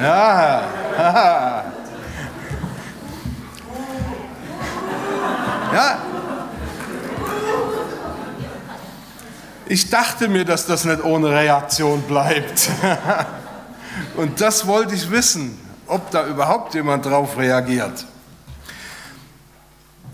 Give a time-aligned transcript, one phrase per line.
[0.00, 1.64] Ja.
[5.72, 5.98] Ja.
[9.66, 12.70] Ich dachte mir, dass das nicht ohne Reaktion bleibt.
[14.16, 18.06] Und das wollte ich wissen, ob da überhaupt jemand drauf reagiert.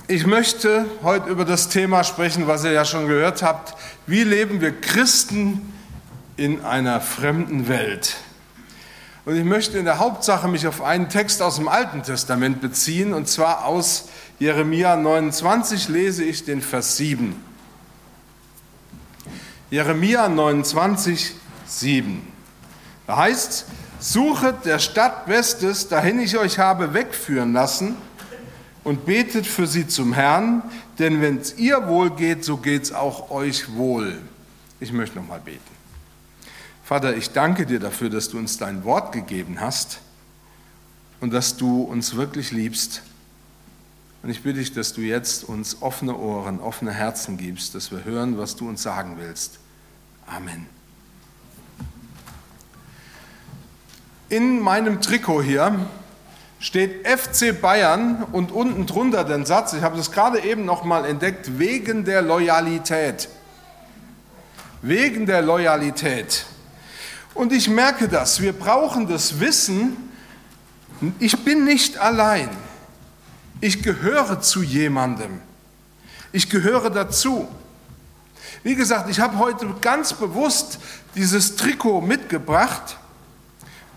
[0.08, 3.74] Ich möchte heute über das Thema sprechen, was ihr ja schon gehört habt.
[4.06, 5.72] Wie leben wir Christen
[6.36, 8.16] in einer fremden Welt?
[9.24, 13.14] Und ich möchte in der Hauptsache mich auf einen Text aus dem Alten Testament beziehen,
[13.14, 17.34] und zwar aus Jeremia 29 lese ich den Vers 7.
[19.70, 22.20] Jeremia 29, 7.
[23.06, 23.66] Da heißt,
[23.98, 27.96] suchet der Stadt Westes, dahin ich euch habe wegführen lassen,
[28.84, 30.62] und betet für sie zum Herrn,
[30.98, 34.18] denn wenn es ihr wohl geht, so geht es auch euch wohl.
[34.78, 35.60] Ich möchte noch mal beten.
[36.84, 40.00] Vater, ich danke dir dafür, dass du uns dein Wort gegeben hast
[41.20, 43.00] und dass du uns wirklich liebst.
[44.22, 48.04] Und ich bitte dich, dass du jetzt uns offene Ohren, offene Herzen gibst, dass wir
[48.04, 49.60] hören, was du uns sagen willst.
[50.26, 50.66] Amen.
[54.28, 55.88] In meinem Trikot hier
[56.58, 61.06] steht FC Bayern und unten drunter den Satz, ich habe das gerade eben noch mal
[61.06, 63.30] entdeckt, wegen der Loyalität.
[64.82, 66.44] Wegen der Loyalität.
[67.34, 69.96] Und ich merke das, wir brauchen das Wissen,
[71.18, 72.48] ich bin nicht allein.
[73.60, 75.40] Ich gehöre zu jemandem.
[76.32, 77.48] Ich gehöre dazu.
[78.62, 80.78] Wie gesagt, ich habe heute ganz bewusst
[81.14, 82.96] dieses Trikot mitgebracht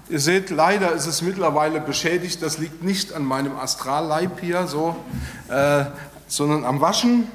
[0.10, 2.42] Ihr seht, leider ist es mittlerweile beschädigt.
[2.42, 4.96] Das liegt nicht an meinem Astralleib hier, so,
[5.50, 5.84] äh,
[6.30, 7.28] sondern am Waschen.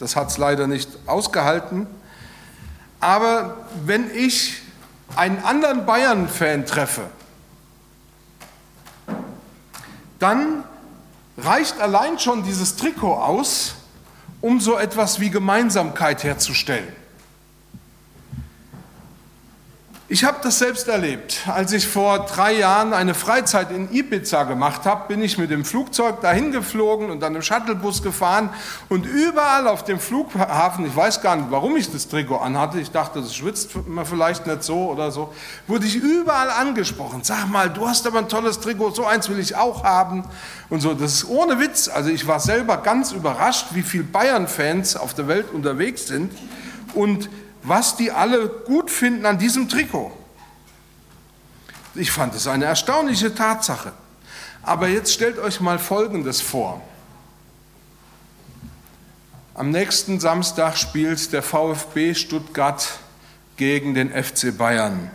[0.00, 1.86] Das hat es leider nicht ausgehalten.
[2.98, 4.60] Aber wenn ich
[5.16, 7.02] einen anderen Bayern-Fan treffe,
[10.18, 10.64] dann
[11.38, 13.74] reicht allein schon dieses Trikot aus,
[14.40, 16.88] um so etwas wie Gemeinsamkeit herzustellen.
[20.08, 21.40] Ich habe das selbst erlebt.
[21.48, 25.64] Als ich vor drei Jahren eine Freizeit in Ibiza gemacht habe, bin ich mit dem
[25.64, 28.50] Flugzeug dahin geflogen und dann im Shuttlebus gefahren
[28.88, 32.92] und überall auf dem Flughafen, ich weiß gar nicht, warum ich das Trikot anhatte, ich
[32.92, 35.34] dachte, das schwitzt man vielleicht nicht so oder so,
[35.66, 37.24] wurde ich überall angesprochen.
[37.24, 40.22] Sag mal, du hast aber ein tolles Trikot, so eins will ich auch haben
[40.70, 40.94] und so.
[40.94, 41.88] Das ist ohne Witz.
[41.88, 46.30] Also ich war selber ganz überrascht, wie viele Bayern-Fans auf der Welt unterwegs sind
[46.94, 47.28] und
[47.66, 50.12] was die alle gut finden an diesem Trikot.
[51.94, 53.92] Ich fand es eine erstaunliche Tatsache.
[54.62, 56.80] Aber jetzt stellt euch mal Folgendes vor.
[59.54, 62.86] Am nächsten Samstag spielt der VfB Stuttgart
[63.56, 65.10] gegen den FC Bayern.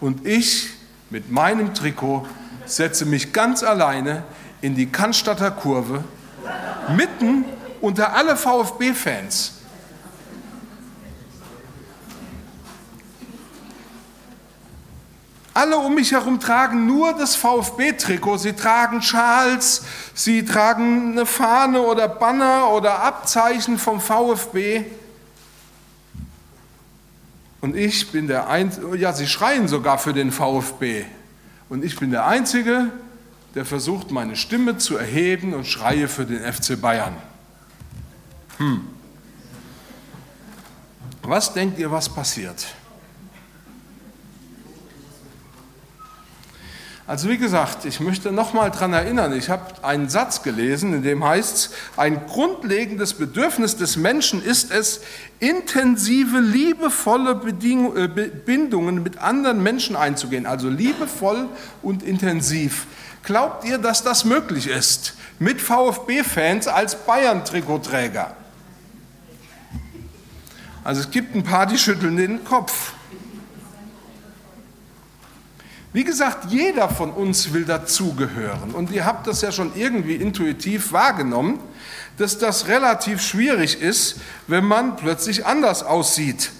[0.00, 0.70] Und ich
[1.10, 2.26] mit meinem Trikot
[2.66, 4.24] setze mich ganz alleine
[4.60, 6.02] in die Cannstatter Kurve,
[6.96, 7.44] mitten
[7.80, 9.55] unter alle VfB-Fans.
[15.56, 18.36] Alle um mich herum tragen nur das VfB-Trikot.
[18.36, 24.84] Sie tragen Schals, sie tragen eine Fahne oder Banner oder Abzeichen vom VfB.
[27.62, 31.06] Und ich bin der Einzige, ja, sie schreien sogar für den VfB.
[31.70, 32.92] Und ich bin der Einzige,
[33.54, 37.16] der versucht, meine Stimme zu erheben und schreie für den FC Bayern.
[38.58, 38.86] Hm.
[41.22, 42.66] Was denkt ihr, was passiert?
[47.08, 51.24] Also wie gesagt, ich möchte nochmal daran erinnern, ich habe einen Satz gelesen, in dem
[51.24, 55.02] heißt es, ein grundlegendes Bedürfnis des Menschen ist es,
[55.38, 61.48] intensive, liebevolle äh, Bindungen mit anderen Menschen einzugehen, also liebevoll
[61.80, 62.86] und intensiv.
[63.22, 68.34] Glaubt ihr, dass das möglich ist mit VfB-Fans als Bayern-Trikotträger?
[70.82, 72.92] Also es gibt ein paar, die schütteln den Kopf.
[75.96, 78.72] Wie gesagt, jeder von uns will dazugehören.
[78.72, 81.58] Und ihr habt das ja schon irgendwie intuitiv wahrgenommen,
[82.18, 86.52] dass das relativ schwierig ist, wenn man plötzlich anders aussieht.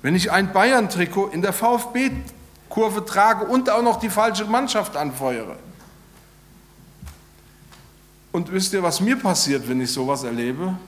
[0.00, 5.56] Wenn ich ein Bayern-Trikot in der VfB-Kurve trage und auch noch die falsche Mannschaft anfeuere.
[8.30, 10.78] Und wisst ihr, was mir passiert, wenn ich sowas erlebe?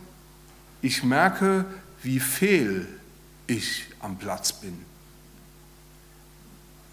[0.80, 1.64] Ich merke,
[2.04, 2.86] wie fehl
[3.48, 4.87] ich am Platz bin.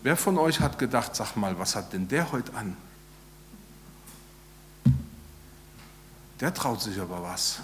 [0.05, 2.77] Wer von euch hat gedacht, sag mal, was hat denn der heute an?
[6.39, 7.57] Der traut sich aber was.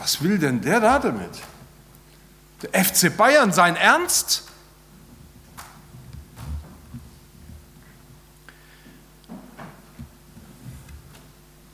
[0.00, 1.30] Was will denn der da damit?
[2.62, 4.42] Der FC Bayern, sein Ernst?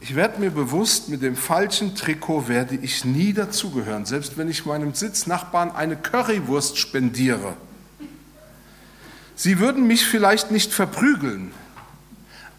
[0.01, 4.67] Ich werde mir bewusst, mit dem falschen Trikot werde ich nie dazugehören, selbst wenn ich
[4.67, 7.57] meinem Sitznachbarn eine Currywurst spendiere.
[9.35, 11.53] Sie würden mich vielleicht nicht verprügeln,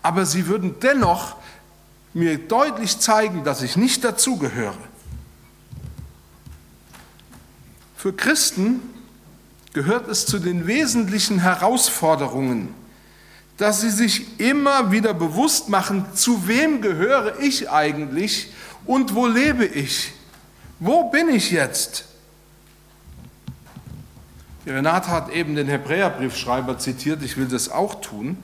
[0.01, 1.35] aber sie würden dennoch
[2.13, 4.77] mir deutlich zeigen, dass ich nicht dazugehöre.
[7.95, 8.81] Für Christen
[9.73, 12.73] gehört es zu den wesentlichen Herausforderungen,
[13.57, 18.51] dass sie sich immer wieder bewusst machen, zu wem gehöre ich eigentlich
[18.85, 20.11] und wo lebe ich?
[20.79, 22.05] Wo bin ich jetzt?
[24.65, 28.37] Renate hat eben den Hebräerbriefschreiber zitiert, ich will das auch tun,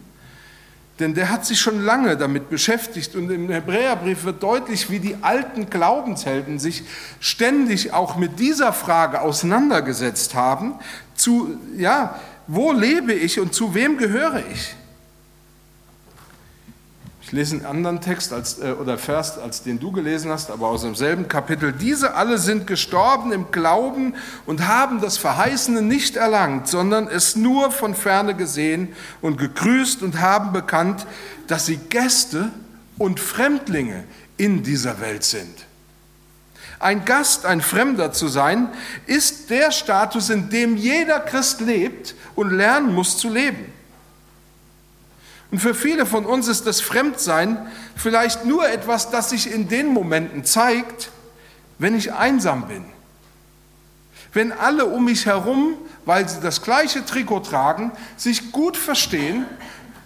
[0.99, 5.15] denn der hat sich schon lange damit beschäftigt und im Hebräerbrief wird deutlich, wie die
[5.21, 6.83] alten Glaubenshelden sich
[7.21, 10.73] ständig auch mit dieser Frage auseinandergesetzt haben,
[11.15, 14.75] zu, ja, wo lebe ich und zu wem gehöre ich?
[17.29, 20.67] Ich lese einen anderen Text als, äh, oder Vers, als den du gelesen hast, aber
[20.67, 21.71] aus demselben Kapitel.
[21.71, 24.15] Diese alle sind gestorben im Glauben
[24.47, 30.19] und haben das Verheißene nicht erlangt, sondern es nur von ferne gesehen und gegrüßt und
[30.19, 31.05] haben bekannt,
[31.45, 32.49] dass sie Gäste
[32.97, 34.05] und Fremdlinge
[34.37, 35.67] in dieser Welt sind.
[36.79, 38.69] Ein Gast, ein Fremder zu sein,
[39.05, 43.78] ist der Status, in dem jeder Christ lebt und lernen muss zu leben.
[45.51, 49.87] Und für viele von uns ist das Fremdsein vielleicht nur etwas, das sich in den
[49.93, 51.09] Momenten zeigt,
[51.79, 52.85] wenn ich einsam bin.
[54.31, 55.73] Wenn alle um mich herum,
[56.05, 59.45] weil sie das gleiche Trikot tragen, sich gut verstehen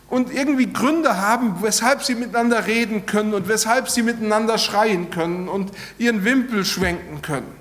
[0.10, 5.50] und irgendwie Gründe haben, weshalb sie miteinander reden können und weshalb sie miteinander schreien können
[5.50, 7.51] und ihren Wimpel schwenken können.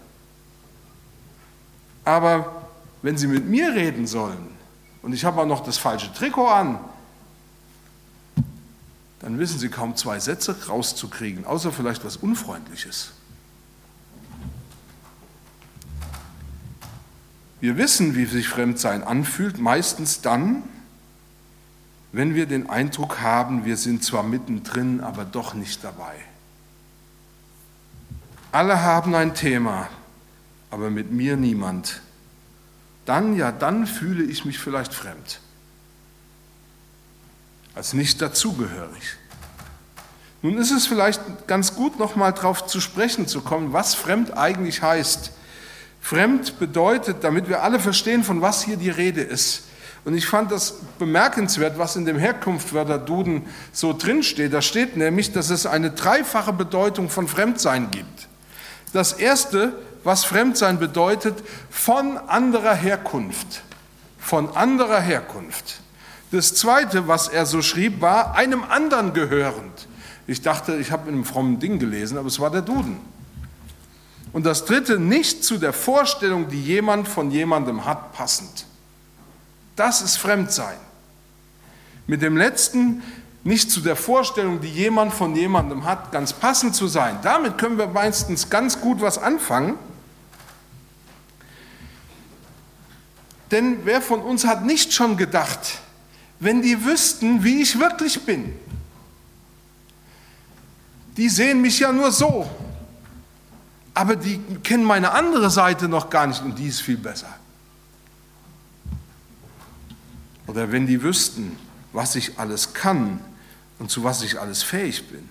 [2.05, 2.63] Aber
[3.03, 4.49] wenn sie mit mir reden sollen
[5.03, 6.79] und ich habe auch noch das falsche Trikot an,
[9.23, 13.13] dann wissen Sie kaum zwei Sätze rauszukriegen, außer vielleicht was Unfreundliches.
[17.61, 20.65] Wir wissen, wie sich Fremdsein anfühlt, meistens dann,
[22.11, 26.15] wenn wir den Eindruck haben, wir sind zwar mittendrin, aber doch nicht dabei.
[28.51, 29.89] Alle haben ein Thema,
[30.71, 32.03] aber mit mir niemand.
[33.05, 35.41] Dann, ja, dann fühle ich mich vielleicht fremd
[37.75, 39.03] als nicht dazugehörig.
[40.43, 44.83] Nun ist es vielleicht ganz gut, nochmal darauf zu sprechen zu kommen, was fremd eigentlich
[44.83, 45.31] heißt.
[46.01, 49.65] Fremd bedeutet, damit wir alle verstehen, von was hier die Rede ist.
[50.05, 54.53] Und ich fand das bemerkenswert, was in dem Herkunftwörter Duden so drinsteht.
[54.53, 58.27] Da steht nämlich, dass es eine dreifache Bedeutung von Fremdsein gibt.
[58.93, 61.37] Das erste, was Fremdsein bedeutet,
[61.71, 63.63] von anderer Herkunft.
[64.19, 65.81] Von anderer Herkunft.
[66.33, 69.87] Das Zweite, was er so schrieb, war einem anderen gehörend.
[70.27, 72.97] Ich dachte, ich habe in einem frommen Ding gelesen, aber es war der Duden.
[74.33, 78.65] Und das Dritte, nicht zu der Vorstellung, die jemand von jemandem hat, passend.
[79.77, 80.79] Das ist Fremdsein.
[82.07, 83.03] Mit dem Letzten,
[83.45, 87.19] nicht zu der Vorstellung, die jemand von jemandem hat, ganz passend zu sein.
[87.23, 89.75] Damit können wir meistens ganz gut was anfangen.
[93.51, 95.83] Denn wer von uns hat nicht schon gedacht,
[96.43, 98.53] wenn die wüssten, wie ich wirklich bin.
[101.17, 102.51] Die sehen mich ja nur so,
[103.95, 107.33] aber die kennen meine andere Seite noch gar nicht und die ist viel besser.
[110.49, 111.57] Oder wenn die wüssten,
[111.93, 113.21] was ich alles kann
[113.79, 115.29] und zu was ich alles fähig bin.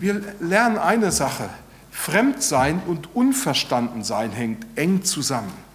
[0.00, 1.48] Wir lernen eine Sache,
[1.92, 5.65] Fremdsein und Unverstandensein hängt eng zusammen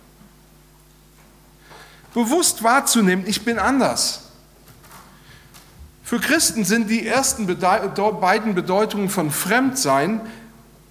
[2.13, 4.23] bewusst wahrzunehmen, ich bin anders.
[6.03, 10.21] Für Christen sind die ersten beiden Bedeutungen von Fremdsein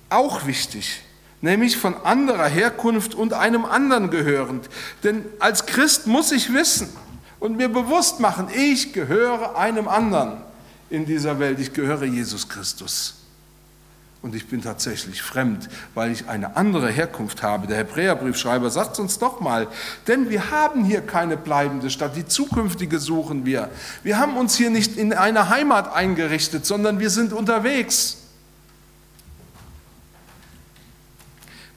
[0.08, 1.02] auch wichtig,
[1.42, 4.70] nämlich von anderer Herkunft und einem anderen gehörend.
[5.04, 6.88] Denn als Christ muss ich wissen
[7.38, 10.38] und mir bewusst machen, ich gehöre einem anderen
[10.88, 13.19] in dieser Welt, ich gehöre Jesus Christus
[14.22, 17.66] und ich bin tatsächlich fremd, weil ich eine andere Herkunft habe.
[17.66, 19.66] Der Hebräerbriefschreiber sagt uns doch mal,
[20.06, 23.70] denn wir haben hier keine bleibende Stadt, die zukünftige suchen wir.
[24.02, 28.18] Wir haben uns hier nicht in eine Heimat eingerichtet, sondern wir sind unterwegs.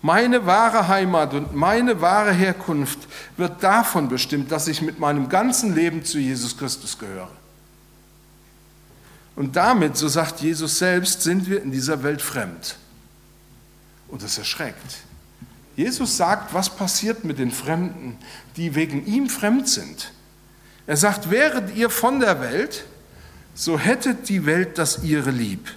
[0.01, 2.99] Meine wahre Heimat und meine wahre Herkunft
[3.37, 7.29] wird davon bestimmt, dass ich mit meinem ganzen Leben zu Jesus Christus gehöre.
[9.35, 12.75] Und damit, so sagt Jesus selbst, sind wir in dieser Welt fremd.
[14.07, 14.97] Und das erschreckt.
[15.75, 18.17] Jesus sagt, was passiert mit den Fremden,
[18.57, 20.11] die wegen ihm fremd sind.
[20.85, 22.83] Er sagt, wäret ihr von der Welt,
[23.55, 25.71] so hättet die Welt das ihre lieb.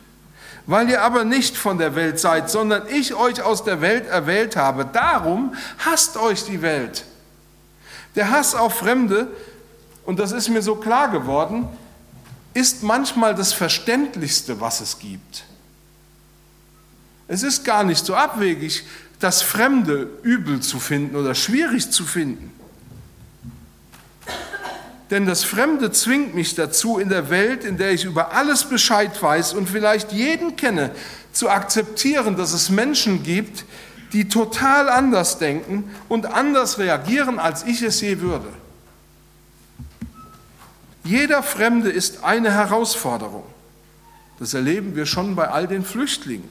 [0.67, 4.57] Weil ihr aber nicht von der Welt seid, sondern ich euch aus der Welt erwählt
[4.57, 7.05] habe, darum hasst euch die Welt.
[8.17, 9.29] Der Hass auf Fremde,
[10.05, 11.69] und das ist mir so klar geworden,
[12.57, 15.45] ist manchmal das Verständlichste, was es gibt.
[17.29, 18.85] Es ist gar nicht so abwegig,
[19.21, 22.51] das Fremde übel zu finden oder schwierig zu finden.
[25.11, 29.23] Denn das Fremde zwingt mich dazu, in der Welt, in der ich über alles Bescheid
[29.23, 30.93] weiß und vielleicht jeden kenne,
[31.33, 33.67] zu akzeptieren, dass es Menschen gibt,
[34.15, 38.49] die total anders denken und anders reagieren, als ich es je würde.
[41.07, 43.45] Jeder Fremde ist eine Herausforderung.
[44.39, 46.49] Das erleben wir schon bei all den Flüchtlingen.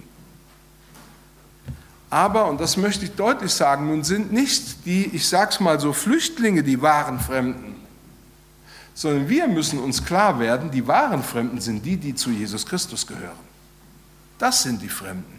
[2.09, 5.91] Aber, und das möchte ich deutlich sagen, nun sind nicht die, ich sag's mal so,
[5.91, 7.75] Flüchtlinge die wahren Fremden,
[8.93, 13.05] sondern wir müssen uns klar werden, die wahren Fremden sind die, die zu Jesus Christus
[13.05, 13.37] gehören.
[14.37, 15.34] Das sind die Fremden.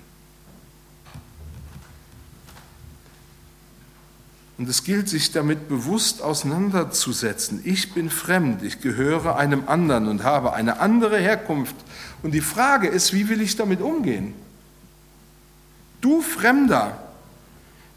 [4.59, 7.61] Und es gilt, sich damit bewusst auseinanderzusetzen.
[7.65, 11.77] Ich bin fremd, ich gehöre einem anderen und habe eine andere Herkunft.
[12.23, 14.35] Und die Frage ist, wie will ich damit umgehen?
[16.01, 16.99] Du Fremder,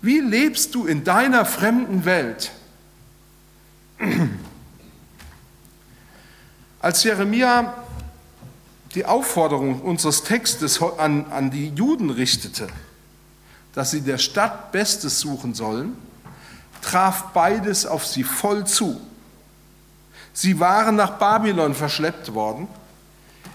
[0.01, 2.51] wie lebst du in deiner fremden Welt?
[6.81, 7.73] Als Jeremia
[8.95, 12.67] die Aufforderung unseres Textes an, an die Juden richtete,
[13.73, 15.95] dass sie der Stadt Bestes suchen sollen,
[16.81, 18.99] traf beides auf sie voll zu.
[20.33, 22.67] Sie waren nach Babylon verschleppt worden,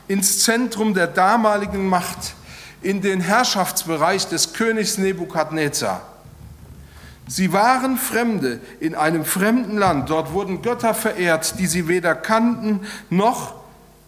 [0.09, 2.35] ins Zentrum der damaligen Macht,
[2.83, 6.03] in den Herrschaftsbereich des Königs Nebukadnezar.
[7.27, 10.11] Sie waren Fremde in einem fremden Land.
[10.11, 13.55] Dort wurden Götter verehrt, die sie weder kannten noch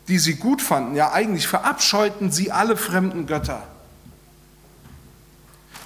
[0.08, 0.94] die sie gut fanden.
[0.94, 3.62] Ja, eigentlich verabscheuten sie alle fremden Götter.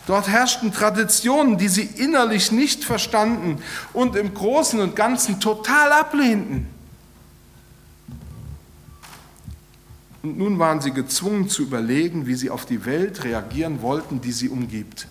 [0.07, 6.67] Dort herrschten Traditionen, die sie innerlich nicht verstanden und im Großen und Ganzen total ablehnten.
[10.23, 14.33] Und nun waren sie gezwungen zu überlegen, wie sie auf die Welt reagieren wollten, die
[14.33, 15.07] sie umgibt.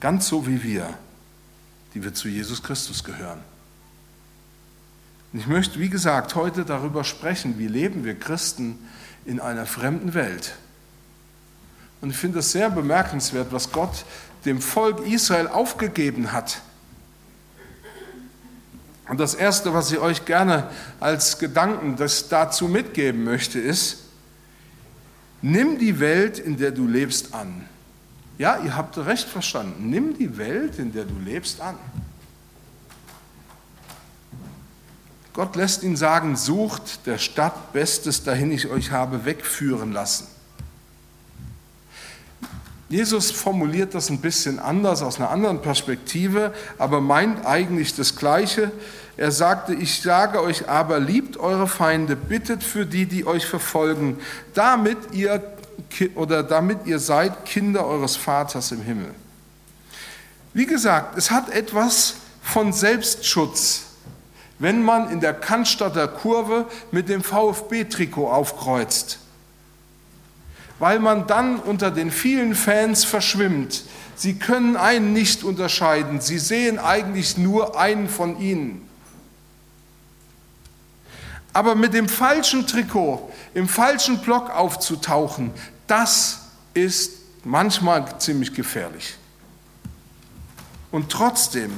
[0.00, 0.94] Ganz so wie wir,
[1.94, 3.40] die wir zu Jesus Christus gehören.
[5.32, 8.78] Und ich möchte, wie gesagt, heute darüber sprechen, wie leben wir Christen
[9.24, 10.56] in einer fremden Welt.
[12.00, 14.04] Und ich finde es sehr bemerkenswert, was Gott
[14.44, 16.60] dem Volk Israel aufgegeben hat.
[19.08, 23.98] Und das Erste, was ich euch gerne als Gedanken das dazu mitgeben möchte, ist,
[25.42, 27.68] nimm die Welt, in der du lebst, an.
[28.38, 29.90] Ja, ihr habt recht verstanden.
[29.90, 31.76] Nimm die Welt, in der du lebst, an.
[35.32, 40.26] Gott lässt ihn sagen, sucht der Stadt Bestes, dahin ich euch habe wegführen lassen.
[42.88, 48.70] Jesus formuliert das ein bisschen anders, aus einer anderen Perspektive, aber meint eigentlich das Gleiche.
[49.16, 54.18] Er sagte, ich sage euch aber, liebt eure Feinde, bittet für die, die euch verfolgen,
[54.54, 55.42] damit ihr,
[56.14, 59.12] oder damit ihr seid Kinder eures Vaters im Himmel.
[60.54, 63.82] Wie gesagt, es hat etwas von Selbstschutz,
[64.60, 69.18] wenn man in der Cannstatter Kurve mit dem VfB-Trikot aufkreuzt
[70.78, 73.84] weil man dann unter den vielen Fans verschwimmt.
[74.14, 78.86] Sie können einen nicht unterscheiden, sie sehen eigentlich nur einen von ihnen.
[81.52, 85.52] Aber mit dem falschen Trikot, im falschen Block aufzutauchen,
[85.86, 86.40] das
[86.74, 87.12] ist
[87.44, 89.16] manchmal ziemlich gefährlich.
[90.90, 91.70] Und trotzdem,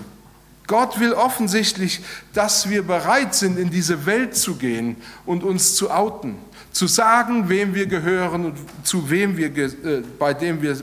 [0.66, 2.00] Gott will offensichtlich,
[2.32, 6.36] dass wir bereit sind, in diese Welt zu gehen und uns zu outen
[6.78, 10.76] zu sagen, wem wir gehören und zu wem wir, äh, bei dem wir,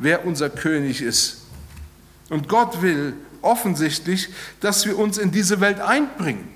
[0.00, 1.42] wer unser König ist.
[2.28, 6.48] Und Gott will offensichtlich, dass wir uns in diese Welt einbringen.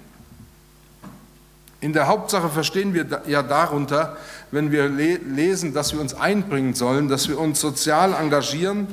[1.81, 4.17] In der Hauptsache verstehen wir ja darunter,
[4.51, 8.89] wenn wir lesen, dass wir uns einbringen sollen, dass wir uns sozial engagieren,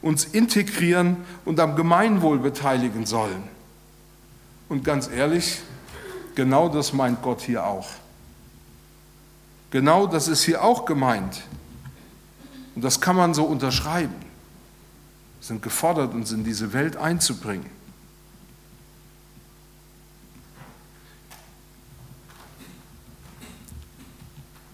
[0.00, 3.42] uns integrieren und am Gemeinwohl beteiligen sollen.
[4.70, 5.60] Und ganz ehrlich,
[6.34, 7.90] genau das meint Gott hier auch.
[9.72, 11.40] Genau das ist hier auch gemeint.
[12.74, 14.14] Und das kann man so unterschreiben.
[15.40, 17.70] Wir sind gefordert, uns in diese Welt einzubringen.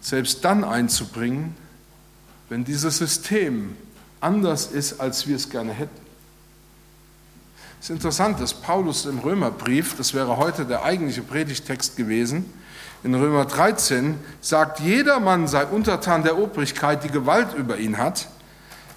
[0.00, 1.54] Selbst dann einzubringen,
[2.48, 3.76] wenn dieses System
[4.20, 6.00] anders ist, als wir es gerne hätten.
[7.78, 12.46] Es ist interessant, dass Paulus im Römerbrief, das wäre heute der eigentliche Predigtext gewesen,
[13.04, 18.28] In Römer 13 sagt, jeder Mann sei untertan der Obrigkeit, die Gewalt über ihn hat.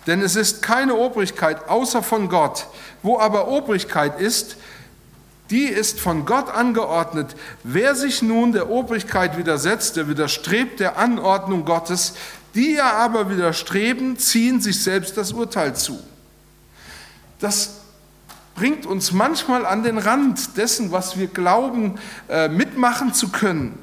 [0.07, 2.67] Denn es ist keine Obrigkeit außer von Gott.
[3.03, 4.57] Wo aber Obrigkeit ist,
[5.51, 7.35] die ist von Gott angeordnet.
[7.63, 12.13] Wer sich nun der Obrigkeit widersetzt, der widerstrebt der Anordnung Gottes.
[12.55, 15.99] Die ja aber widerstreben, ziehen sich selbst das Urteil zu.
[17.39, 17.81] Das
[18.55, 23.77] bringt uns manchmal an den Rand dessen, was wir glauben, äh, mitmachen zu können.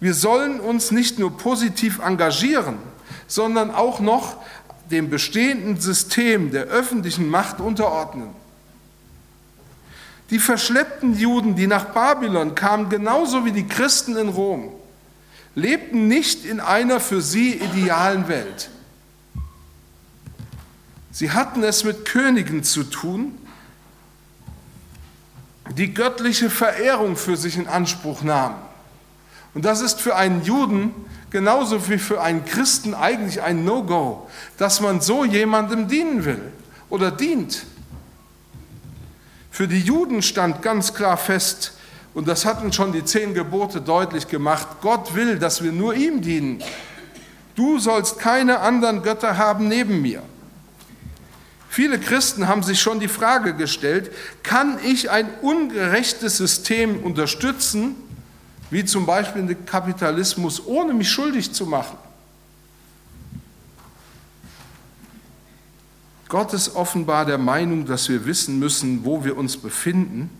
[0.00, 2.78] Wir sollen uns nicht nur positiv engagieren,
[3.26, 4.36] sondern auch noch
[4.90, 8.28] dem bestehenden System der öffentlichen Macht unterordnen.
[10.30, 14.70] Die verschleppten Juden, die nach Babylon kamen, genauso wie die Christen in Rom,
[15.54, 18.70] lebten nicht in einer für sie idealen Welt.
[21.12, 23.38] Sie hatten es mit Königen zu tun,
[25.76, 28.65] die göttliche Verehrung für sich in Anspruch nahmen.
[29.56, 30.94] Und das ist für einen Juden
[31.30, 36.52] genauso wie für einen Christen eigentlich ein No-Go, dass man so jemandem dienen will
[36.90, 37.64] oder dient.
[39.50, 41.72] Für die Juden stand ganz klar fest,
[42.12, 46.20] und das hatten schon die zehn Gebote deutlich gemacht, Gott will, dass wir nur ihm
[46.20, 46.62] dienen.
[47.54, 50.22] Du sollst keine anderen Götter haben neben mir.
[51.70, 54.10] Viele Christen haben sich schon die Frage gestellt,
[54.42, 57.96] kann ich ein ungerechtes System unterstützen,
[58.70, 61.96] wie zum Beispiel den Kapitalismus, ohne mich schuldig zu machen?
[66.28, 70.30] Gott ist offenbar der Meinung, dass wir wissen müssen, wo wir uns befinden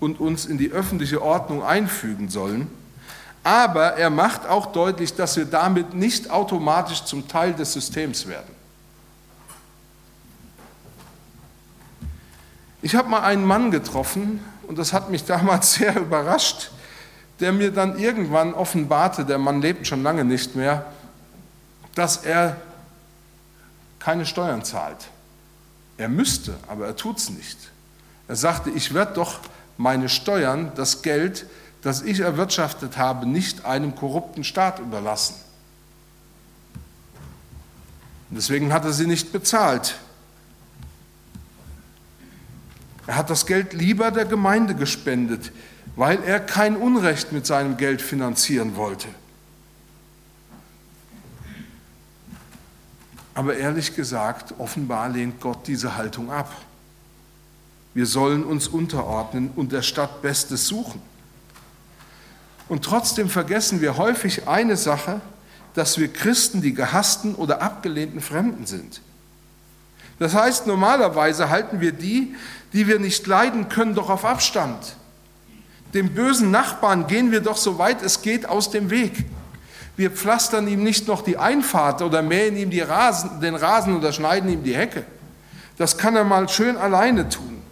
[0.00, 2.66] und uns in die öffentliche Ordnung einfügen sollen.
[3.44, 8.54] Aber er macht auch deutlich, dass wir damit nicht automatisch zum Teil des Systems werden.
[12.82, 16.70] Ich habe mal einen Mann getroffen und das hat mich damals sehr überrascht,
[17.40, 20.86] der mir dann irgendwann offenbarte, der Mann lebt schon lange nicht mehr,
[21.94, 22.56] dass er
[23.98, 25.08] keine Steuern zahlt.
[25.96, 27.58] Er müsste, aber er tut es nicht.
[28.28, 29.40] Er sagte, ich werde doch
[29.76, 31.46] meine Steuern, das Geld,
[31.82, 35.34] das ich erwirtschaftet habe, nicht einem korrupten Staat überlassen.
[38.28, 39.96] Und deswegen hat er sie nicht bezahlt.
[43.06, 45.50] Er hat das Geld lieber der Gemeinde gespendet,
[46.00, 49.06] weil er kein Unrecht mit seinem Geld finanzieren wollte.
[53.34, 56.50] Aber ehrlich gesagt, offenbar lehnt Gott diese Haltung ab.
[57.92, 61.02] Wir sollen uns unterordnen und der Stadt Bestes suchen.
[62.70, 65.20] Und trotzdem vergessen wir häufig eine Sache,
[65.74, 69.02] dass wir Christen die gehassten oder abgelehnten Fremden sind.
[70.18, 72.34] Das heißt, normalerweise halten wir die,
[72.72, 74.96] die wir nicht leiden können, doch auf Abstand.
[75.94, 79.24] Dem bösen Nachbarn gehen wir doch so weit es geht aus dem Weg.
[79.96, 84.48] Wir pflastern ihm nicht noch die Einfahrt oder mähen ihm Rasen, den Rasen oder schneiden
[84.50, 85.04] ihm die Hecke.
[85.76, 87.62] Das kann er mal schön alleine tun.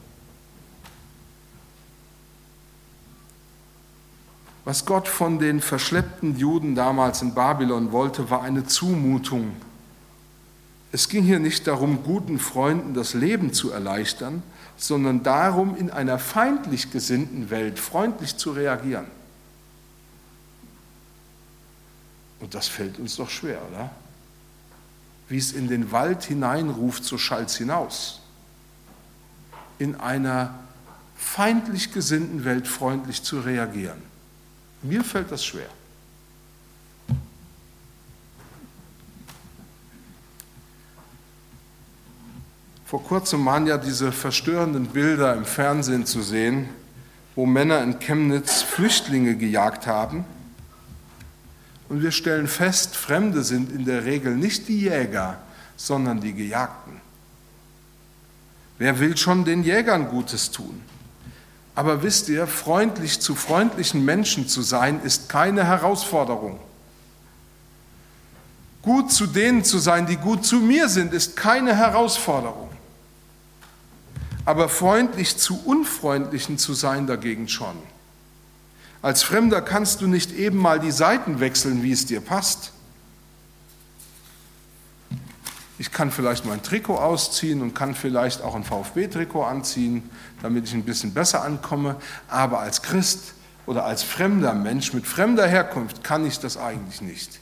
[4.64, 9.56] Was Gott von den verschleppten Juden damals in Babylon wollte, war eine Zumutung.
[10.90, 14.42] Es ging hier nicht darum, guten Freunden das Leben zu erleichtern,
[14.76, 19.06] sondern darum, in einer feindlich gesinnten Welt freundlich zu reagieren.
[22.40, 23.90] Und das fällt uns doch schwer, oder?
[25.28, 28.20] Wie es in den Wald hineinruft, so schallt es hinaus.
[29.78, 30.54] In einer
[31.16, 34.02] feindlich gesinnten Welt freundlich zu reagieren.
[34.82, 35.68] Mir fällt das schwer.
[42.88, 46.70] Vor kurzem waren ja diese verstörenden Bilder im Fernsehen zu sehen,
[47.34, 50.24] wo Männer in Chemnitz Flüchtlinge gejagt haben.
[51.90, 55.38] Und wir stellen fest, Fremde sind in der Regel nicht die Jäger,
[55.76, 56.94] sondern die Gejagten.
[58.78, 60.80] Wer will schon den Jägern Gutes tun?
[61.74, 66.58] Aber wisst ihr, freundlich zu freundlichen Menschen zu sein, ist keine Herausforderung.
[68.80, 72.77] Gut zu denen zu sein, die gut zu mir sind, ist keine Herausforderung.
[74.48, 77.76] Aber freundlich zu Unfreundlichen zu sein dagegen schon.
[79.02, 82.72] Als Fremder kannst du nicht eben mal die Seiten wechseln, wie es dir passt.
[85.76, 90.08] Ich kann vielleicht mein Trikot ausziehen und kann vielleicht auch ein VfB-Trikot anziehen,
[90.40, 91.96] damit ich ein bisschen besser ankomme.
[92.28, 93.34] Aber als Christ
[93.66, 97.38] oder als fremder Mensch mit fremder Herkunft kann ich das eigentlich nicht.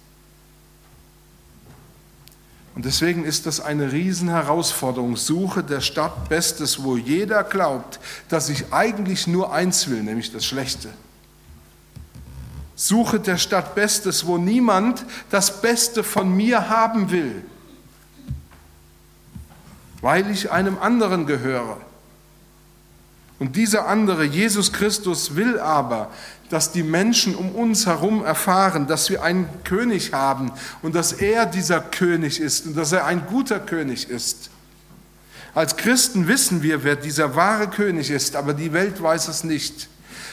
[2.77, 5.17] Und deswegen ist das eine Riesenherausforderung.
[5.17, 10.45] Suche der Stadt Bestes, wo jeder glaubt, dass ich eigentlich nur eins will, nämlich das
[10.45, 10.91] Schlechte.
[12.75, 17.43] Suche der Stadt Bestes, wo niemand das Beste von mir haben will,
[20.03, 21.79] weil ich einem anderen gehöre.
[23.39, 26.11] Und dieser andere, Jesus Christus, will aber,
[26.49, 31.45] dass die Menschen um uns herum erfahren, dass wir einen König haben und dass er
[31.47, 34.51] dieser König ist und dass er ein guter König ist.
[35.55, 39.89] Als Christen wissen wir, wer dieser wahre König ist, aber die Welt weiß es nicht.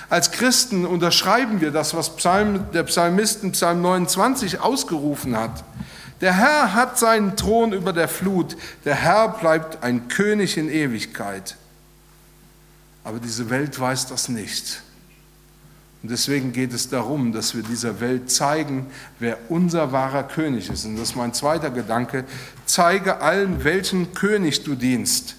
[0.10, 5.64] Als Christen unterschreiben wir das, was Psalm, der Psalmist in Psalm 29 ausgerufen hat.
[6.22, 11.56] Der Herr hat seinen Thron über der Flut, der Herr bleibt ein König in Ewigkeit.
[13.04, 14.82] Aber diese Welt weiß das nicht.
[16.02, 18.88] Und deswegen geht es darum, dass wir dieser Welt zeigen,
[19.20, 20.84] wer unser wahrer König ist.
[20.84, 22.26] Und das ist mein zweiter Gedanke.
[22.66, 25.36] Zeige allen, welchen König du dienst.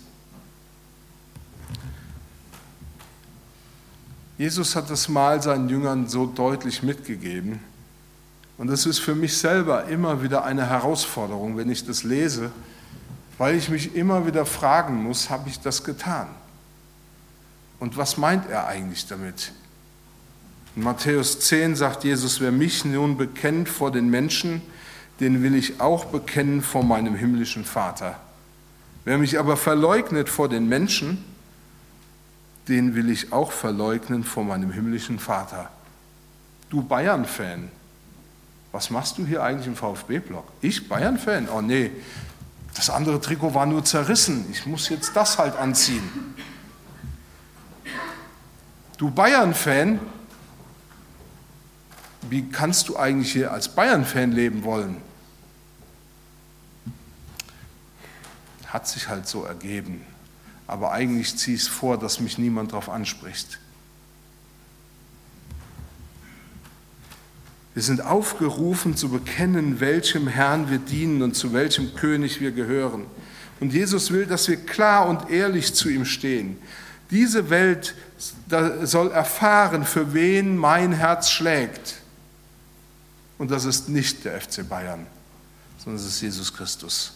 [4.39, 7.61] Jesus hat das mal seinen Jüngern so deutlich mitgegeben.
[8.57, 12.51] Und das ist für mich selber immer wieder eine Herausforderung, wenn ich das lese,
[13.37, 16.29] weil ich mich immer wieder fragen muss, habe ich das getan?
[17.79, 19.53] Und was meint er eigentlich damit?
[20.77, 24.63] In Matthäus 10 sagt Jesus, wer mich nun bekennt vor den Menschen,
[25.21, 28.19] den will ich auch bekennen vor meinem himmlischen Vater.
[29.05, 31.25] Wer mich aber verleugnet vor den Menschen,
[32.69, 35.71] den will ich auch verleugnen vor meinem himmlischen Vater.
[36.71, 37.69] Du Bayern-Fan,
[38.73, 40.47] was machst du hier eigentlich im VfB-Block?
[40.61, 41.49] Ich Bayern-Fan?
[41.49, 41.93] Oh nee,
[42.75, 44.47] das andere Trikot war nur zerrissen.
[44.51, 46.35] Ich muss jetzt das halt anziehen.
[48.97, 49.99] Du Bayern-Fan,
[52.31, 54.97] wie kannst du eigentlich hier als Bayern-Fan leben wollen?
[58.67, 60.03] Hat sich halt so ergeben.
[60.67, 63.59] Aber eigentlich ziehe ich es vor, dass mich niemand darauf anspricht.
[67.75, 73.07] Wir sind aufgerufen zu bekennen, welchem Herrn wir dienen und zu welchem König wir gehören.
[73.59, 76.57] Und Jesus will, dass wir klar und ehrlich zu ihm stehen.
[77.11, 77.95] Diese Welt
[78.83, 81.97] soll erfahren, für wen mein Herz schlägt.
[83.39, 85.07] Und das ist nicht der FC Bayern,
[85.79, 87.13] sondern es ist Jesus Christus.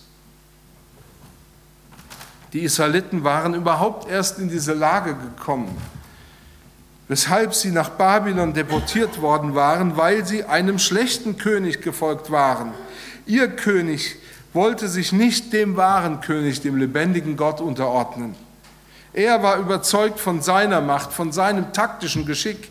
[2.53, 5.77] Die Israeliten waren überhaupt erst in diese Lage gekommen,
[7.07, 12.73] weshalb sie nach Babylon deportiert worden waren, weil sie einem schlechten König gefolgt waren.
[13.27, 14.17] Ihr König
[14.55, 18.35] wollte sich nicht dem wahren König, dem lebendigen Gott unterordnen.
[19.19, 22.71] Er war überzeugt von seiner Macht, von seinem taktischen Geschick.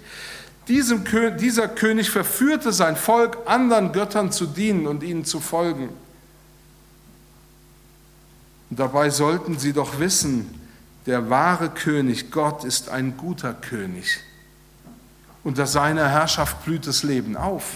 [0.69, 1.03] Diesem,
[1.37, 5.89] dieser König verführte sein Volk, anderen Göttern zu dienen und ihnen zu folgen.
[8.69, 10.61] Und dabei sollten sie doch wissen,
[11.05, 14.21] der wahre König, Gott, ist ein guter König.
[15.43, 17.73] Unter seiner Herrschaft blüht das Leben auf.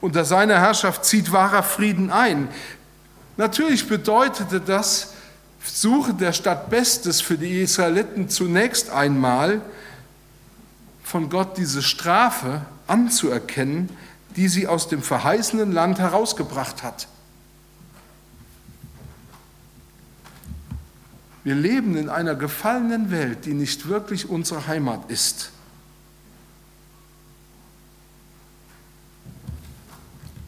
[0.00, 2.46] Unter seiner Herrschaft zieht wahrer Frieden ein.
[3.36, 5.14] Natürlich bedeutete das
[5.64, 9.62] Suche der Stadt Bestes für die Israeliten zunächst einmal,
[11.02, 13.90] von Gott diese Strafe anzuerkennen,
[14.36, 17.06] die sie aus dem verheißenen Land herausgebracht hat.
[21.44, 25.50] Wir leben in einer gefallenen Welt, die nicht wirklich unsere Heimat ist.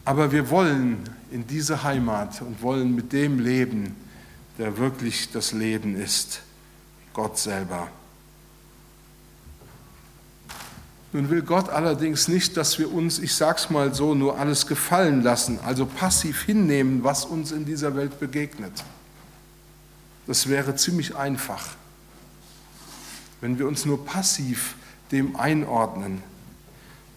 [0.05, 0.99] Aber wir wollen
[1.31, 3.95] in diese Heimat und wollen mit dem leben,
[4.57, 6.41] der wirklich das Leben ist,
[7.13, 7.89] Gott selber.
[11.15, 15.23] Nun will Gott allerdings nicht, dass wir uns, ich sag's mal so, nur alles gefallen
[15.23, 18.83] lassen, also passiv hinnehmen, was uns in dieser Welt begegnet.
[20.27, 21.69] Das wäre ziemlich einfach,
[23.39, 24.75] wenn wir uns nur passiv
[25.11, 26.21] dem einordnen,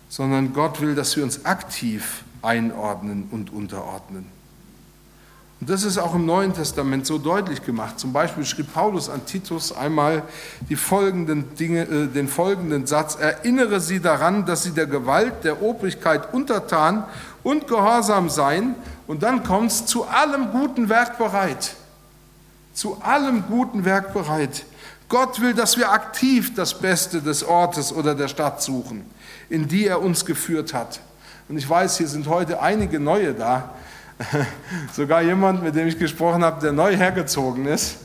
[0.08, 4.37] sondern Gott will, dass wir uns aktiv einordnen und unterordnen.
[5.60, 7.98] Und das ist auch im Neuen Testament so deutlich gemacht.
[7.98, 10.22] Zum Beispiel schrieb Paulus an Titus einmal
[10.76, 16.32] folgenden Dinge, äh, den folgenden Satz: Erinnere sie daran, dass sie der Gewalt, der Obrigkeit
[16.32, 17.04] untertan
[17.42, 18.76] und gehorsam seien.
[19.06, 21.74] Und dann kommt es zu allem guten Werk bereit
[22.78, 24.64] zu allem guten Werk bereit.
[25.08, 29.04] Gott will, dass wir aktiv das Beste des Ortes oder der Stadt suchen,
[29.48, 31.00] in die er uns geführt hat.
[31.48, 33.74] Und ich weiß, hier sind heute einige Neue da.
[34.92, 37.98] Sogar jemand, mit dem ich gesprochen habe, der neu hergezogen ist.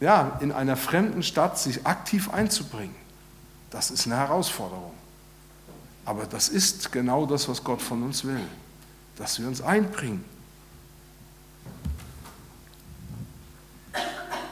[0.00, 2.94] Ja, in einer fremden Stadt sich aktiv einzubringen,
[3.70, 4.92] das ist eine Herausforderung.
[6.04, 8.44] Aber das ist genau das, was Gott von uns will,
[9.16, 10.24] dass wir uns einbringen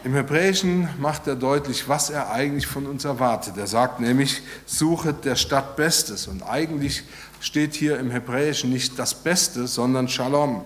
[0.05, 3.57] Im Hebräischen macht er deutlich, was er eigentlich von uns erwartet.
[3.57, 6.27] Er sagt nämlich, suchet der Stadt Bestes.
[6.27, 7.05] Und eigentlich
[7.39, 10.65] steht hier im Hebräischen nicht das Beste, sondern Shalom.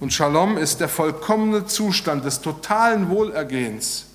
[0.00, 4.06] Und Shalom ist der vollkommene Zustand des totalen Wohlergehens.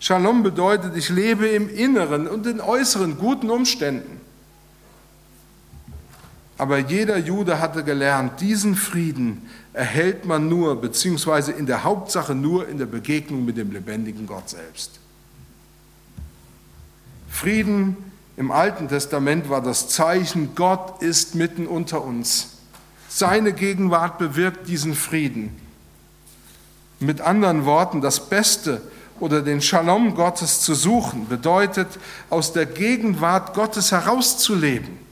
[0.00, 4.18] Shalom bedeutet, ich lebe im Inneren und in äußeren guten Umständen.
[6.56, 12.68] Aber jeder Jude hatte gelernt, diesen Frieden erhält man nur, beziehungsweise in der Hauptsache nur
[12.68, 14.98] in der Begegnung mit dem lebendigen Gott selbst.
[17.30, 17.96] Frieden
[18.36, 22.58] im Alten Testament war das Zeichen, Gott ist mitten unter uns.
[23.08, 25.54] Seine Gegenwart bewirkt diesen Frieden.
[26.98, 28.80] Mit anderen Worten, das Beste
[29.20, 31.86] oder den Shalom Gottes zu suchen, bedeutet,
[32.30, 35.07] aus der Gegenwart Gottes herauszuleben.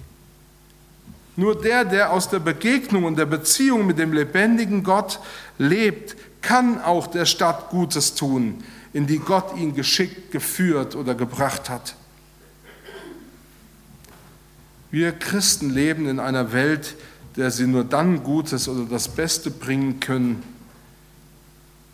[1.37, 5.21] Nur der, der aus der Begegnung und der Beziehung mit dem lebendigen Gott
[5.59, 11.69] lebt, kann auch der Stadt Gutes tun, in die Gott ihn geschickt, geführt oder gebracht
[11.69, 11.95] hat.
[14.91, 16.95] Wir Christen leben in einer Welt,
[17.37, 20.43] der sie nur dann Gutes oder das Beste bringen können,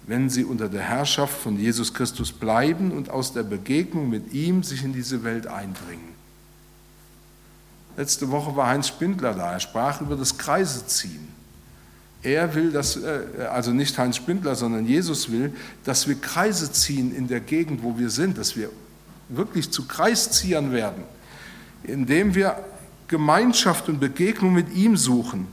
[0.07, 4.63] wenn sie unter der Herrschaft von Jesus Christus bleiben und aus der Begegnung mit ihm
[4.63, 6.12] sich in diese Welt einbringen.
[7.97, 9.53] Letzte Woche war Heinz Spindler da.
[9.53, 11.29] Er sprach über das Kreiseziehen.
[12.23, 13.21] Er will, dass, äh,
[13.53, 15.53] also nicht Heinz Spindler, sondern Jesus will,
[15.85, 18.71] dass wir Kreise ziehen in der Gegend, wo wir sind, dass wir
[19.29, 21.03] wirklich zu Kreisziehern werden,
[21.83, 22.57] indem wir
[23.09, 25.49] Gemeinschaft und Begegnung mit ihm suchen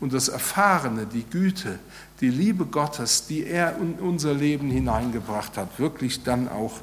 [0.00, 1.78] und das Erfahrene, die Güte,
[2.20, 6.80] die Liebe Gottes, die er in unser Leben hineingebracht hat, wirklich dann auch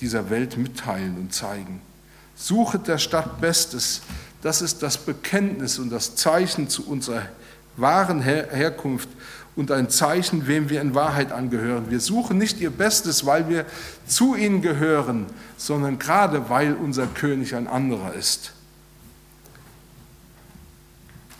[0.00, 1.80] dieser Welt mitteilen und zeigen.
[2.42, 4.02] Suchet der Stadt Bestes.
[4.42, 7.22] Das ist das Bekenntnis und das Zeichen zu unserer
[7.76, 9.08] wahren Her Herkunft
[9.54, 11.90] und ein Zeichen, wem wir in Wahrheit angehören.
[11.90, 13.64] Wir suchen nicht ihr Bestes, weil wir
[14.06, 15.26] zu ihnen gehören,
[15.56, 18.52] sondern gerade weil unser König ein anderer ist.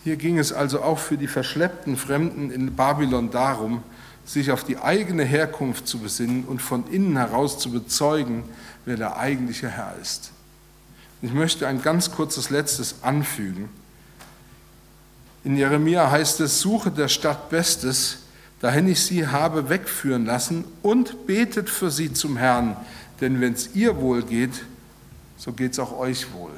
[0.05, 3.83] Hier ging es also auch für die verschleppten Fremden in Babylon darum,
[4.25, 8.45] sich auf die eigene Herkunft zu besinnen und von innen heraus zu bezeugen,
[8.85, 10.33] wer der eigentliche Herr ist.
[11.23, 13.69] Ich möchte ein ganz kurzes letztes anfügen.
[15.45, 18.19] In Jeremia heißt es, suche der Stadt Bestes,
[18.61, 22.77] dahin ich sie habe wegführen lassen und betet für sie zum Herrn,
[23.21, 24.65] denn wenn es ihr wohl geht,
[25.37, 26.53] so geht es auch euch wohl.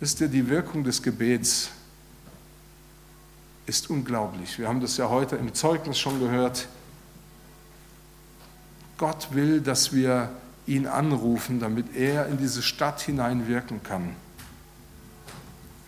[0.00, 1.70] Wisst ihr, die Wirkung des Gebets
[3.66, 4.58] ist unglaublich.
[4.58, 6.68] Wir haben das ja heute im Zeugnis schon gehört.
[8.96, 10.30] Gott will, dass wir
[10.68, 14.14] ihn anrufen, damit er in diese Stadt hineinwirken kann.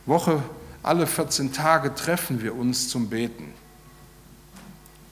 [0.06, 0.42] Woche,
[0.82, 3.52] alle 14 Tage treffen wir uns zum Beten,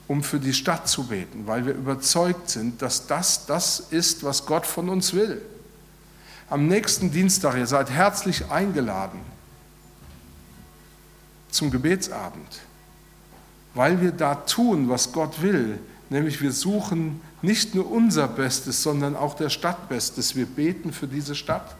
[0.07, 4.45] um für die Stadt zu beten, weil wir überzeugt sind, dass das das ist, was
[4.45, 5.41] Gott von uns will.
[6.49, 9.19] Am nächsten Dienstag, ihr seid herzlich eingeladen
[11.51, 12.61] zum Gebetsabend,
[13.75, 19.15] weil wir da tun, was Gott will, nämlich wir suchen nicht nur unser Bestes, sondern
[19.15, 20.35] auch der Stadt Bestes.
[20.35, 21.75] Wir beten für diese Stadt.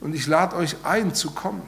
[0.00, 1.62] Und ich lade euch ein zu kommen.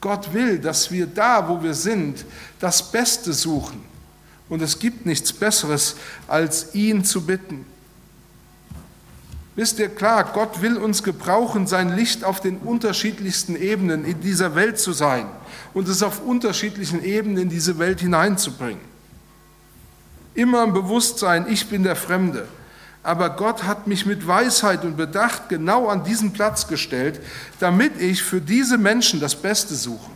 [0.00, 2.24] Gott will, dass wir da, wo wir sind,
[2.58, 3.82] das Beste suchen.
[4.48, 7.64] Und es gibt nichts Besseres, als ihn zu bitten.
[9.54, 14.54] Wisst ihr klar, Gott will uns gebrauchen, sein Licht auf den unterschiedlichsten Ebenen in dieser
[14.54, 15.26] Welt zu sein
[15.74, 18.91] und es auf unterschiedlichen Ebenen in diese Welt hineinzubringen.
[20.34, 22.48] Immer im Bewusstsein, ich bin der Fremde.
[23.02, 27.20] Aber Gott hat mich mit Weisheit und Bedacht genau an diesen Platz gestellt,
[27.58, 30.10] damit ich für diese Menschen das Beste suche.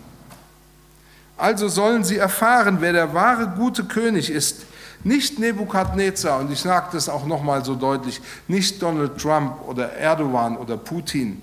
[1.36, 4.62] Also sollen sie erfahren, wer der wahre gute König ist.
[5.04, 10.56] Nicht Nebukadnezar, und ich sage das auch nochmal so deutlich, nicht Donald Trump oder Erdogan
[10.56, 11.42] oder Putin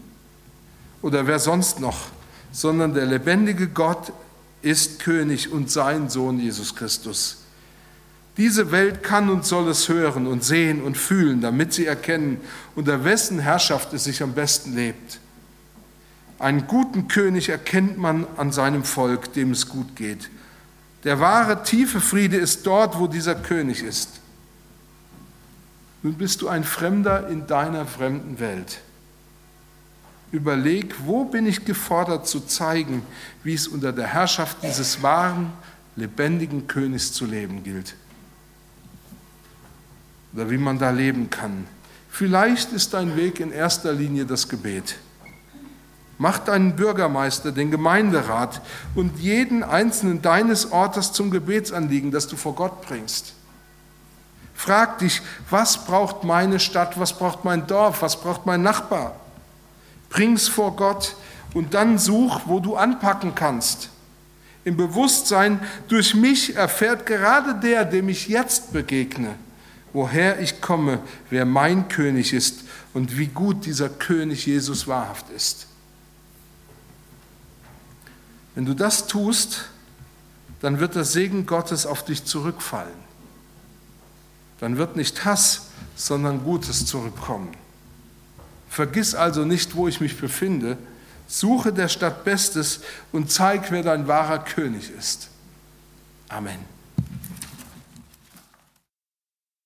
[1.01, 2.07] oder wer sonst noch,
[2.51, 4.11] sondern der lebendige Gott
[4.61, 7.42] ist König und sein Sohn Jesus Christus.
[8.37, 12.41] Diese Welt kann und soll es hören und sehen und fühlen, damit sie erkennen,
[12.75, 15.19] unter wessen Herrschaft es sich am besten lebt.
[16.39, 20.29] Einen guten König erkennt man an seinem Volk, dem es gut geht.
[21.03, 24.09] Der wahre, tiefe Friede ist dort, wo dieser König ist.
[26.01, 28.79] Nun bist du ein Fremder in deiner fremden Welt.
[30.31, 33.03] Überleg, wo bin ich gefordert zu zeigen,
[33.43, 35.53] wie es unter der Herrschaft dieses wahren,
[35.95, 37.93] lebendigen Königs zu leben gilt
[40.33, 41.67] oder wie man da leben kann.
[42.09, 44.95] Vielleicht ist dein Weg in erster Linie das Gebet.
[46.17, 48.61] Mach deinen Bürgermeister, den Gemeinderat
[48.95, 53.33] und jeden einzelnen deines Ortes zum Gebetsanliegen, das du vor Gott bringst.
[54.53, 59.15] Frag dich, was braucht meine Stadt, was braucht mein Dorf, was braucht mein Nachbar?
[60.09, 61.15] Bring's vor Gott
[61.53, 63.89] und dann such, wo du anpacken kannst.
[64.63, 69.35] Im Bewusstsein, durch mich erfährt gerade der, dem ich jetzt begegne,
[69.93, 75.67] woher ich komme, wer mein König ist und wie gut dieser König Jesus wahrhaft ist.
[78.55, 79.65] Wenn du das tust,
[80.61, 83.03] dann wird der Segen Gottes auf dich zurückfallen.
[84.59, 87.51] Dann wird nicht Hass, sondern Gutes zurückkommen.
[88.69, 90.77] Vergiss also nicht, wo ich mich befinde.
[91.27, 95.29] Suche der Stadt Bestes und zeig, wer dein wahrer König ist.
[96.29, 96.72] Amen.